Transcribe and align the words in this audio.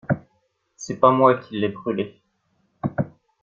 C'est 0.77 0.97
pas 0.99 1.11
moi 1.11 1.37
qui 1.37 1.59
l'ai 1.59 1.69
brûlée. 1.69 2.19